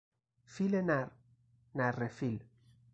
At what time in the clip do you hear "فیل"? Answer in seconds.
0.53-0.73, 2.17-2.39